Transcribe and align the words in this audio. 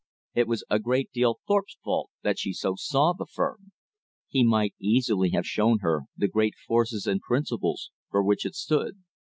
It 0.33 0.47
was 0.47 0.63
a 0.67 0.79
great 0.79 1.11
deal 1.11 1.41
Thorpe's 1.47 1.77
fault 1.83 2.09
that 2.23 2.39
she 2.39 2.53
so 2.53 2.73
saw 2.75 3.13
the 3.13 3.27
firm. 3.27 3.71
He 4.29 4.43
might 4.43 4.73
easily 4.79 5.29
have 5.29 5.45
shown 5.45 5.77
her 5.81 6.05
the 6.17 6.27
great 6.27 6.55
forces 6.65 7.05
and 7.05 7.21
principles 7.21 7.91
for 8.09 8.23
which 8.23 8.43
it 8.43 8.55
stood. 8.55 9.03